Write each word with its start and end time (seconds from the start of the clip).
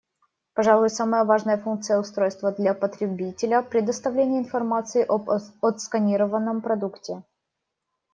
Пожалуй, 0.55 0.89
самая 0.89 1.25
важная 1.25 1.57
функция 1.59 1.99
устройства 1.99 2.51
для 2.51 2.73
потребителя— 2.73 3.61
предоставление 3.61 4.39
информации 4.39 5.05
об 5.07 5.29
отсканированном 5.29 6.63
продукте. 6.63 7.21